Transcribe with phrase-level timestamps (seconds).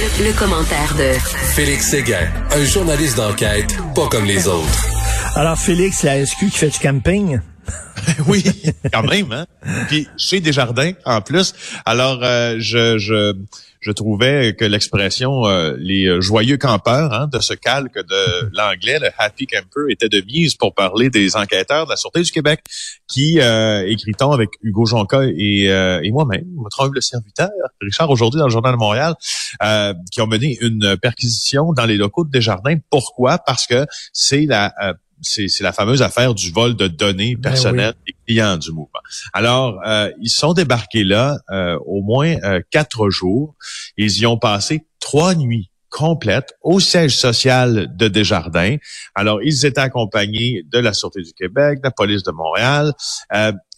[0.00, 1.12] Le, commentaire de
[1.54, 4.86] Félix Séguin, un journaliste d'enquête pas comme les autres.
[5.36, 7.38] Alors Félix, la SQ qui fait du camping?
[8.26, 8.42] oui,
[8.94, 9.30] quand même.
[9.30, 9.44] Hein?
[9.88, 11.52] Puis chez Desjardins, en plus.
[11.84, 13.36] Alors, euh, je, je,
[13.80, 19.08] je trouvais que l'expression euh, les joyeux campeurs hein, de ce calque de l'anglais, le
[19.18, 22.60] happy camper, était de mise pour parler des enquêteurs de la Sûreté du Québec
[23.10, 27.50] qui, euh, écrit-on avec Hugo Jonca et, euh, et moi-même, votre humble serviteur,
[27.80, 29.14] Richard, aujourd'hui dans le Journal de Montréal,
[29.62, 32.76] euh, qui ont mené une perquisition dans les locaux de Desjardins.
[32.88, 33.38] Pourquoi?
[33.38, 34.72] Parce que c'est la
[35.22, 39.00] c'est la fameuse affaire du vol de données ben personnelles des clients du mouvement.
[39.32, 43.54] Alors, euh, ils sont débarqués là euh, au moins euh, quatre jours.
[43.96, 48.76] Ils y ont passé trois nuits complètes au siège social de Desjardins.
[49.14, 52.92] Alors, ils étaient accompagnés de la Sûreté du Québec, de la police de Montréal.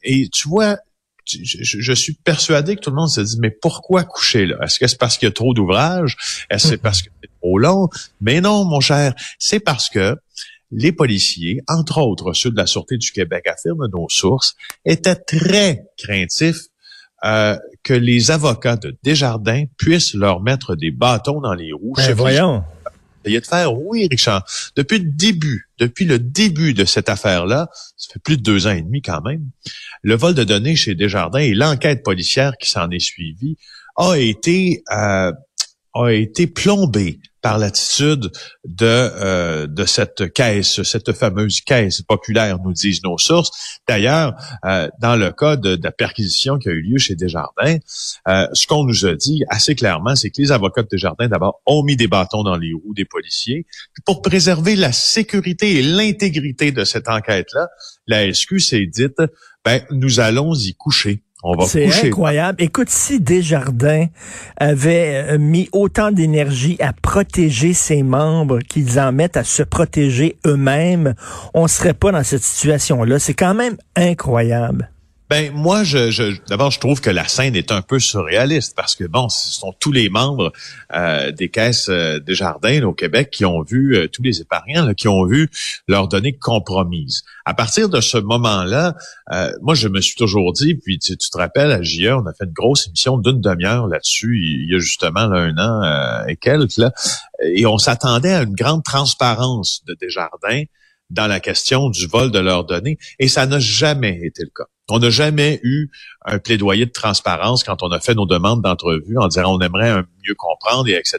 [0.02, 0.76] et tu vois,
[1.24, 1.38] je,
[1.80, 4.56] je, suis persuadé que tout le monde se dit, mais pourquoi coucher là?
[4.62, 6.16] Est-ce que c'est parce qu'il y a trop d'ouvrages?
[6.50, 7.88] Est-ce que c'est parce que c'est trop long?
[8.20, 10.16] Mais non, mon cher, c'est parce que
[10.72, 15.84] les policiers, entre autres ceux de la Sûreté du Québec, affirment nos sources, étaient très
[15.98, 16.66] craintifs
[17.24, 21.94] euh, que les avocats de Desjardins puissent leur mettre des bâtons dans les roues.
[21.96, 22.64] Ben voyons.
[23.24, 24.44] de faire, oui, Richard.
[24.74, 28.72] Depuis le début, depuis le début de cette affaire-là, ça fait plus de deux ans
[28.72, 29.50] et demi quand même,
[30.02, 33.56] le vol de données chez Desjardins et l'enquête policière qui s'en est suivie
[33.96, 35.32] a été euh,
[35.94, 38.30] a été plombé par l'attitude
[38.64, 43.80] de euh, de cette caisse, cette fameuse caisse populaire, nous disent nos sources.
[43.88, 47.78] D'ailleurs, euh, dans le cas de, la perquisition qui a eu lieu chez Desjardins,
[48.28, 51.60] euh, ce qu'on nous a dit assez clairement, c'est que les avocats de Desjardins, d'abord,
[51.66, 53.66] ont mis des bâtons dans les roues des policiers.
[54.06, 57.68] pour préserver la sécurité et l'intégrité de cette enquête-là,
[58.06, 59.20] la SQ s'est dite,
[59.64, 61.22] ben, nous allons y coucher.
[61.66, 62.62] C'est incroyable.
[62.62, 64.06] Écoute, si Desjardins
[64.56, 70.36] avait euh, mis autant d'énergie à protéger ses membres qu'ils en mettent à se protéger
[70.46, 71.14] eux-mêmes,
[71.52, 73.18] on serait pas dans cette situation-là.
[73.18, 74.90] C'est quand même incroyable.
[75.32, 78.94] Ben moi, je, je d'abord, je trouve que la scène est un peu surréaliste parce
[78.94, 80.52] que bon, ce sont tous les membres
[80.94, 84.92] euh, des caisses euh, des jardins au Québec qui ont vu euh, tous les épargnants
[84.92, 85.48] qui ont vu
[85.88, 87.22] leurs données compromises.
[87.46, 88.94] À partir de ce moment-là,
[89.62, 92.44] moi, je me suis toujours dit, puis tu, te rappelles, à JE, on a fait
[92.44, 96.92] une grosse émission d'une demi-heure là-dessus il y a justement un an et quelques là,
[97.42, 100.64] et on s'attendait à une grande transparence de Desjardins
[101.12, 104.64] dans la question du vol de leurs données, et ça n'a jamais été le cas.
[104.88, 105.90] On n'a jamais eu
[106.24, 110.02] un plaidoyer de transparence quand on a fait nos demandes d'entrevue en disant on aimerait
[110.26, 111.18] mieux comprendre et etc.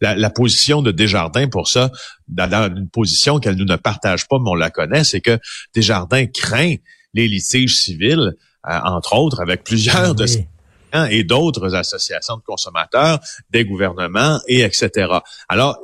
[0.00, 1.90] La, position de Desjardins pour ça,
[2.28, 5.38] dans, une position qu'elle nous ne partage pas, mais on la connaît, c'est que
[5.74, 6.74] Desjardins craint
[7.14, 8.34] les litiges civils,
[8.68, 10.26] euh, entre autres, avec plusieurs ah de
[11.10, 13.18] et d'autres associations de consommateurs,
[13.50, 15.08] des gouvernements et etc.
[15.48, 15.78] Alors,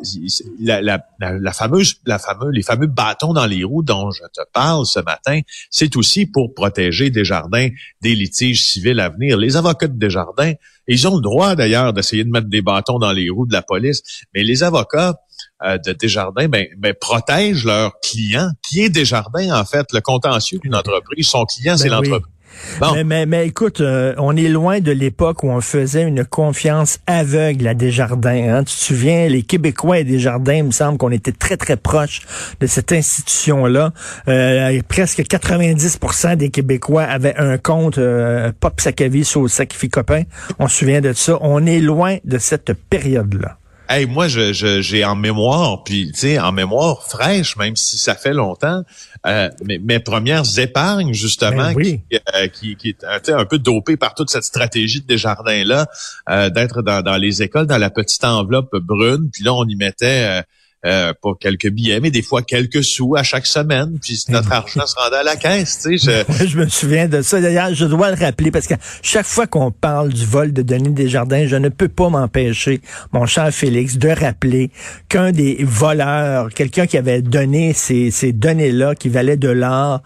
[0.61, 4.43] la, la, la, fameuse, la fameuse, les fameux bâtons dans les roues dont je te
[4.53, 7.69] parle ce matin, c'est aussi pour protéger Desjardins
[8.01, 9.37] des litiges civils à venir.
[9.37, 10.53] Les avocats de Desjardins,
[10.87, 13.63] ils ont le droit d'ailleurs d'essayer de mettre des bâtons dans les roues de la
[13.63, 14.03] police,
[14.35, 15.17] mais les avocats
[15.65, 20.59] euh, de Desjardins ben, ben, protègent leurs clients, qui est Desjardins en fait, le contentieux
[20.59, 21.27] d'une entreprise.
[21.29, 22.33] Son client, c'est ben l'entreprise.
[22.81, 26.99] Mais, mais, mais, écoute, euh, on est loin de l'époque où on faisait une confiance
[27.07, 28.57] aveugle à Desjardins.
[28.57, 28.65] Hein?
[28.65, 32.23] Tu te souviens, les Québécois et Desjardins, il me semble qu'on était très, très proches
[32.61, 33.93] de cette institution-là.
[34.29, 40.23] Euh, presque 90% des Québécois avaient un compte euh, Pop Sacavis au Sacrifice Copain.
[40.59, 41.39] On se souvient de ça.
[41.41, 43.59] On est loin de cette période-là.
[43.91, 48.15] Hey, moi, je, j'ai en mémoire, puis tu sais, en mémoire fraîche, même si ça
[48.15, 48.83] fait longtemps,
[49.27, 52.03] euh, mes, mes, premières épargnes justement, ben qui,
[52.35, 55.87] euh, qui, qui étaient un peu dopées par toute cette stratégie de Desjardins là,
[56.29, 59.77] euh, d'être dans, dans les écoles dans la petite enveloppe brune, puis là on y
[59.77, 60.43] mettait
[60.87, 64.87] euh, pas quelques billets, mais des fois quelques sous à chaque semaine, puis notre argent
[64.87, 66.25] se rendait à la caisse, tu sais.
[66.29, 66.47] Je...
[66.47, 67.41] je me souviens de ça.
[67.41, 70.93] D'ailleurs, je dois le rappeler parce que chaque fois qu'on parle du vol de Denis
[70.93, 72.81] Desjardins, je ne peux pas m'empêcher,
[73.13, 74.71] mon cher Félix, de rappeler
[75.09, 80.03] qu'un des voleurs, quelqu'un qui avait donné ces, ces données-là, qui valaient de l'or,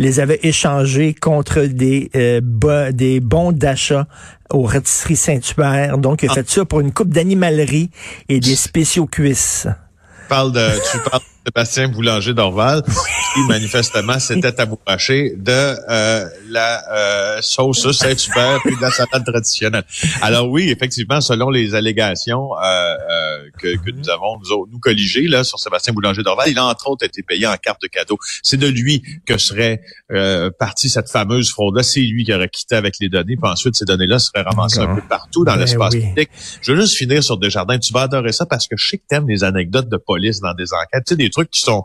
[0.00, 2.40] les avait échangées contre des, euh,
[2.90, 4.08] des bons d'achat
[4.50, 5.98] aux rôtisseries Saint-Hubert.
[5.98, 6.34] Donc, il a ah.
[6.34, 7.90] fait ça pour une coupe d'animalerie
[8.28, 9.68] et des spéciaux cuisses
[10.28, 16.82] parles de, tu parles de Sébastien Boulanger d'Orval, qui manifestement s'était amouraché de euh, la
[16.90, 19.84] euh, sauce Saint-Hubert puis de la salade traditionnelle.
[20.22, 23.15] Alors oui, effectivement, selon les allégations, euh, euh,
[23.56, 27.04] que, que, nous avons, nous, nous colligés, là, sur Sébastien Boulanger-Dorval, il a entre autres
[27.04, 28.18] été payé en carte de cadeau.
[28.42, 29.82] C'est de lui que serait
[30.12, 31.82] euh, partie cette fameuse fraude-là.
[31.82, 34.94] C'est lui qui aurait quitté avec les données, puis ensuite ces données-là seraient ramassées un
[34.94, 36.30] peu partout dans ben l'espace public.
[36.60, 37.78] Je veux juste finir sur Desjardins.
[37.78, 40.54] Tu vas adorer ça parce que je sais que t'aimes les anecdotes de police dans
[40.54, 41.04] des enquêtes.
[41.06, 41.84] Tu sais, des trucs qui sont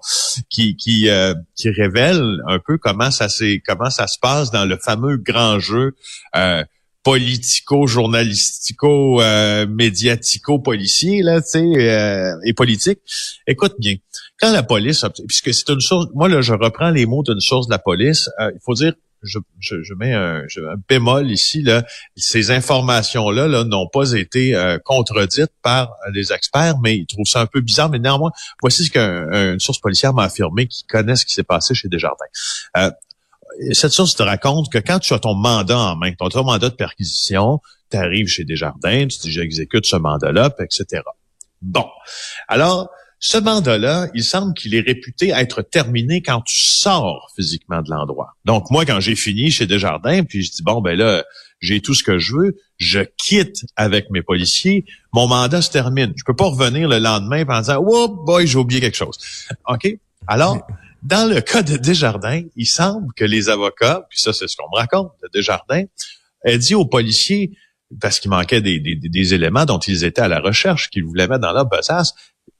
[0.50, 4.66] qui qui euh, qui révèlent un peu comment ça s'est comment ça se passe dans
[4.66, 5.96] le fameux grand jeu.
[6.36, 6.64] Euh,
[7.04, 13.00] politico journalistico euh, médiatico policier là tu sais euh, et politique.
[13.48, 13.96] Écoute bien
[14.40, 17.68] quand la police puisque c'est une source moi là je reprends les mots d'une source
[17.68, 18.94] de la police euh, il faut dire
[19.24, 20.48] je, je, mets un,
[20.90, 26.98] bémol ici là ces informations là là n'ont pas été contredites par les experts mais
[26.98, 28.32] ils trouvent ça un peu bizarre mais néanmoins
[28.62, 32.26] voici ce qu'une source policière m'a affirmé qui connaît ce qui s'est passé chez Desjardins
[33.72, 36.76] cette source te raconte que quand tu as ton mandat en main, ton, mandat de
[36.76, 37.60] perquisition,
[37.90, 41.04] tu arrives chez Desjardins, tu dis j'exécute ce mandat-là, etc.
[41.62, 41.86] Bon.
[42.48, 42.90] Alors,
[43.20, 48.36] ce mandat-là, il semble qu'il est réputé être terminé quand tu sors physiquement de l'endroit.
[48.46, 51.24] Donc, moi, quand j'ai fini chez Desjardins, puis je dis, bon, ben là,
[51.60, 56.14] j'ai tout ce que je veux, je quitte avec mes policiers, mon mandat se termine.
[56.18, 59.20] Je peux pas revenir le lendemain en disant, oh boy, j'ai oublié quelque chose.
[59.68, 59.88] OK?
[60.28, 60.66] Alors,
[61.02, 64.70] dans le cas de Desjardins, il semble que les avocats, puis ça c'est ce qu'on
[64.72, 65.84] me raconte de Desjardins,
[66.46, 67.52] a dit aux policiers,
[68.00, 71.54] parce qu'il manquait des, éléments dont ils étaient à la recherche, qu'ils voulaient mettre dans
[71.54, 72.14] leur besace,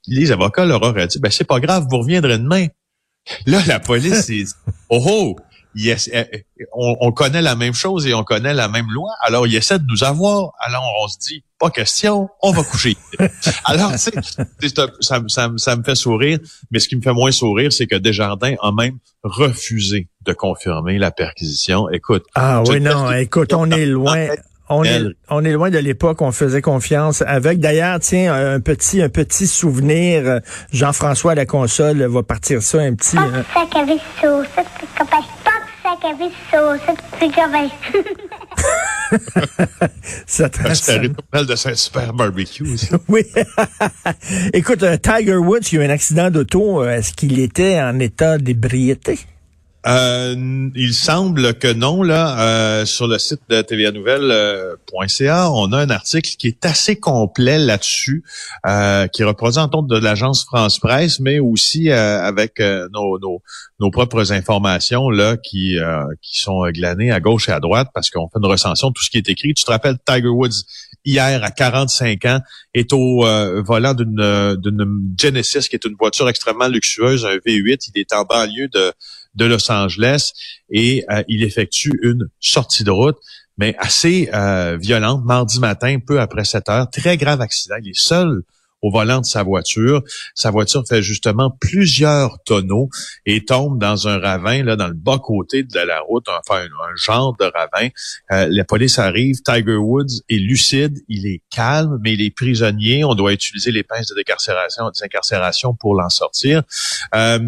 [0.06, 2.66] les avocats leur auraient dit, ben c'est pas grave, vous reviendrez demain.
[3.46, 4.46] Là, la police, dit,
[4.90, 5.36] oh oh,
[5.74, 9.46] yes, eh, eh, on, connaît la même chose et on connaît la même loi, alors
[9.46, 10.52] il essaie de nous avoir.
[10.58, 12.96] Alors on se dit, pas question, on va coucher.
[13.64, 14.10] alors, ça,
[15.00, 15.22] ça,
[15.56, 16.38] ça, me fait sourire,
[16.72, 20.98] mais ce qui me fait moins sourire, c'est que Desjardins a même refusé de confirmer
[20.98, 21.88] la perquisition.
[21.90, 22.24] Écoute.
[22.34, 24.26] Ah oui, non, écoute, on est loin.
[24.68, 27.60] On est, on est loin de l'époque où on faisait confiance avec.
[27.60, 30.40] D'ailleurs, tiens, un petit, un petit souvenir.
[30.72, 33.16] Jean-François à la console va partir ça un petit.
[40.26, 42.64] ça te de saint super barbecue
[43.08, 43.22] oui.
[44.52, 46.82] Écoute, euh, Tiger Woods, il y a eu un accident d'auto.
[46.82, 49.18] Euh, est-ce qu'il était en état d'ébriété?
[49.86, 52.02] Euh, il semble que non.
[52.02, 57.58] Là, euh, sur le site de tvanouvelle.ca, on a un article qui est assez complet
[57.58, 58.22] là-dessus,
[58.66, 63.42] euh, qui représente de l'agence France Presse, mais aussi avec nos, nos,
[63.80, 65.78] nos, propres informations là qui
[66.20, 69.02] qui sont glanées à gauche et à droite parce qu'on fait une recension de tout
[69.02, 69.54] ce qui est écrit.
[69.54, 70.64] Tu te rappelles Tiger Woods
[71.04, 72.40] hier à 45 ans
[72.74, 73.24] est au
[73.62, 77.90] volant d'une d'une Genesis qui est une voiture extrêmement luxueuse, un V8.
[77.94, 78.92] Il est en banlieue de
[79.34, 80.32] de Los Angeles
[80.70, 83.16] et euh, il effectue une sortie de route,
[83.58, 86.90] mais assez euh, violente, mardi matin, peu après 7 heures.
[86.90, 87.76] Très grave accident.
[87.82, 88.42] Il est seul
[88.82, 90.02] au volant de sa voiture.
[90.34, 92.88] Sa voiture fait justement plusieurs tonneaux
[93.24, 97.36] et tombe dans un ravin, là, dans le bas-côté de la route, enfin un, genre
[97.38, 97.88] de ravin.
[98.32, 103.04] Euh, la police arrive, Tiger Woods est lucide, il est calme, mais il est prisonnier.
[103.04, 106.62] On doit utiliser les pinces de décarcération, de désincarcération pour l'en sortir.
[107.14, 107.38] Euh,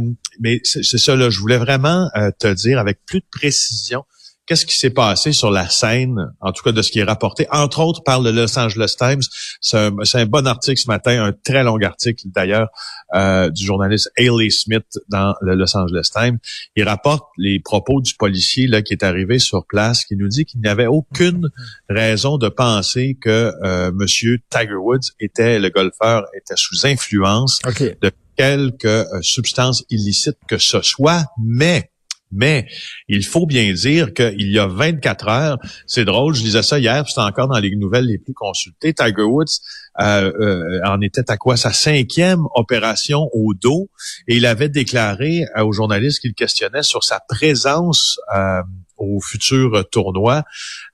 [0.41, 4.05] mais c'est ça, là, je voulais vraiment euh, te dire avec plus de précision
[4.47, 7.47] qu'est-ce qui s'est passé sur la scène, en tout cas de ce qui est rapporté,
[7.51, 9.23] entre autres par le Los Angeles Times.
[9.61, 12.69] C'est un, bon article ce matin, un très long article d'ailleurs
[13.15, 16.39] euh, du journaliste Haley Smith dans le Los Angeles Times.
[16.77, 20.45] Il rapporte les propos du policier là qui est arrivé sur place, qui nous dit
[20.45, 21.49] qu'il n'y avait aucune
[21.89, 27.61] raison de penser que euh, Monsieur Tiger Woods était le golfeur était sous influence
[28.01, 31.91] de quelque euh, substance illicite que ce soit, mais
[32.33, 32.67] mais
[33.09, 37.05] il faut bien dire qu'il y a 24 heures, c'est drôle, je disais ça hier,
[37.09, 39.61] c'était encore dans les nouvelles les plus consultées, Tiger Woods
[40.01, 41.57] euh, euh, en était à quoi?
[41.57, 43.89] Sa cinquième opération au dos.
[44.27, 48.63] Et il avait déclaré aux journalistes qu'il questionnait sur sa présence euh,
[48.97, 50.45] au futur tournoi,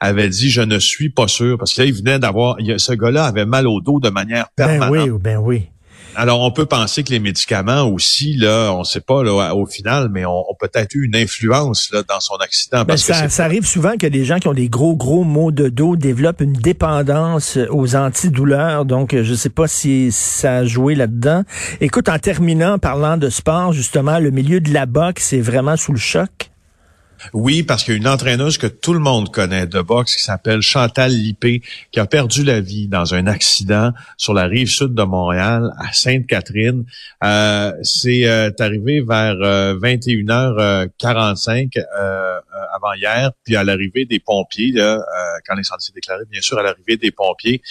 [0.01, 1.57] avait dit je ne suis pas sûr.
[1.59, 4.93] Parce qu'il venait d'avoir ce gars-là avait mal au dos de manière permanente.
[4.93, 5.69] Ben oui, ben oui.
[6.17, 9.67] Alors, on peut penser que les médicaments aussi, là, on ne sait pas là, au
[9.67, 12.85] final, mais ont, peut-être eu une influence là, dans son accident.
[12.85, 15.53] Parce ça, que ça arrive souvent que des gens qui ont des gros, gros maux
[15.53, 18.85] de dos développent une dépendance aux antidouleurs.
[18.85, 21.45] Donc, je ne sais pas si ça a joué là-dedans.
[21.81, 25.93] Écoute, en terminant, parlant de sport, justement, le milieu de la boxe est vraiment sous
[25.93, 26.50] le choc.
[27.33, 30.23] Oui, parce qu'il y a une entraîneuse que tout le monde connaît de boxe qui
[30.23, 31.63] s'appelle Chantal Lippé,
[31.93, 35.93] qui a perdu la vie dans un accident sur la rive sud de Montréal, à
[35.93, 36.85] Sainte-Catherine.
[37.25, 42.41] Euh, c'est euh, arrivé vers 21h45 euh,
[42.75, 44.75] avant hier, puis à l'arrivée des pompiers,
[45.47, 47.63] quand l'incendie s'est déclaré, bien sûr, à l'arrivée des pompiers,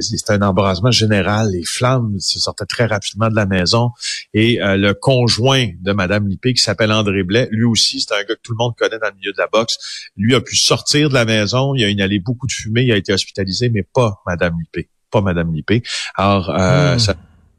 [0.00, 1.50] c'était un embrasement général.
[1.50, 3.90] Les flammes se sortaient très rapidement de la maison.
[4.32, 8.34] Et le conjoint de Madame Lippé, qui s'appelle André Blais, lui aussi, c'est un gars
[8.34, 10.10] que tout le monde connaît dans le milieu de la boxe.
[10.16, 12.96] Lui a pu sortir de la maison, il a inhalé beaucoup de fumée, il a
[12.96, 15.82] été hospitalisé, mais pas Madame Lippé, pas Madame Lippé.
[16.14, 16.98] Alors, euh, hmm.
[16.98, 17.14] ça,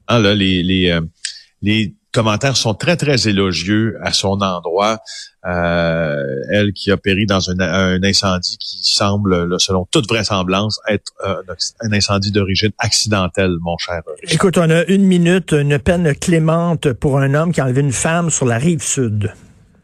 [0.07, 1.01] hein, là, les, les, euh,
[1.61, 4.99] les commentaires sont très, très élogieux à son endroit.
[5.45, 11.11] Euh, elle qui a péri dans un, un incendie qui semble, selon toute vraisemblance, être
[11.25, 11.35] euh,
[11.81, 14.01] un incendie d'origine accidentelle, mon cher.
[14.29, 17.91] Écoute, on a une minute, une peine clémente pour un homme qui a enlevé une
[17.91, 19.31] femme sur la rive sud.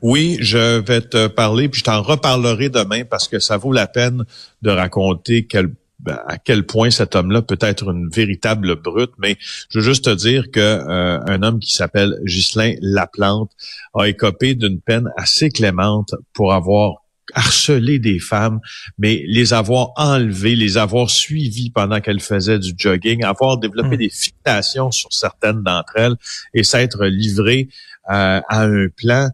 [0.01, 3.87] Oui, je vais te parler, puis je t'en reparlerai demain parce que ça vaut la
[3.87, 4.23] peine
[4.63, 9.11] de raconter quel, ben, à quel point cet homme-là peut être une véritable brute.
[9.19, 9.37] Mais
[9.69, 13.51] je veux juste te dire que euh, un homme qui s'appelle Ghislain Laplante
[13.93, 16.95] a écopé d'une peine assez clémente pour avoir
[17.35, 18.59] harcelé des femmes,
[18.97, 23.99] mais les avoir enlevées, les avoir suivies pendant qu'elles faisaient du jogging, avoir développé hmm.
[23.99, 26.15] des fixations sur certaines d'entre elles
[26.53, 27.69] et s'être livré
[28.09, 29.29] euh, à un plan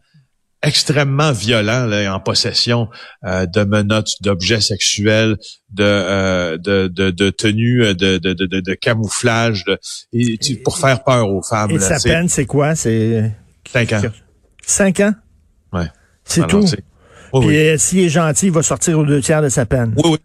[0.68, 2.88] extrêmement violent là, en possession
[3.26, 5.38] euh, de menottes, d'objets sexuels,
[5.72, 9.80] de, euh, de, de, de, tenues euh, de, de, de, de camouflage, de,
[10.14, 11.72] et, pour faire peur aux femmes.
[11.72, 12.76] Et sa peine, c'est quoi?
[12.76, 13.34] C'est
[13.72, 14.02] cinq ans.
[14.66, 15.14] Cinq ans?
[15.74, 15.88] Ouais.
[16.24, 16.66] C'est tout?
[17.42, 19.94] Puis s'il est gentil, il va sortir aux deux tiers de sa peine.
[19.98, 20.18] Oui, oui.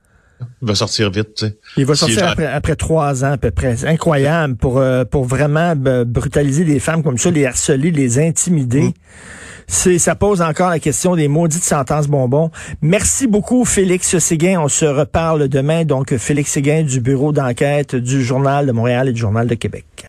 [0.62, 1.59] Il va sortir vite, tu sais.
[1.76, 3.76] Il va sortir après, après, trois ans à peu près.
[3.76, 8.83] C'est incroyable pour, pour vraiment brutaliser des femmes comme ça, les harceler, les intimider.
[8.83, 8.92] Mm
[9.66, 12.50] c'est ça pose encore la question des maudites sentences bonbons.
[12.83, 14.61] Merci beaucoup, Félix Séguin.
[14.61, 15.85] On se reparle demain.
[15.85, 20.09] Donc, Félix Séguin du bureau d'enquête du Journal de Montréal et du Journal de Québec.